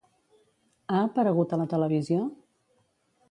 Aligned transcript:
Ha 0.93 1.01
aparegut 1.09 1.53
a 1.53 1.59
la 1.63 1.67
televisió? 1.75 2.23